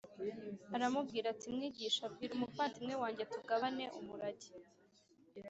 [0.75, 4.49] aramubwira ati Mwigisha bwira umuvandimwe wanjye tugabane umurage